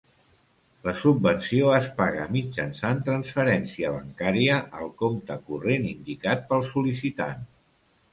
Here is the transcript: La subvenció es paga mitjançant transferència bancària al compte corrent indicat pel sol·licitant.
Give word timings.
La 0.85 0.91
subvenció 0.99 1.67
es 1.79 1.89
paga 1.99 2.23
mitjançant 2.35 3.03
transferència 3.09 3.91
bancària 3.97 4.55
al 4.79 4.89
compte 5.03 5.37
corrent 5.51 5.87
indicat 5.91 6.43
pel 6.49 6.65
sol·licitant. 6.71 7.45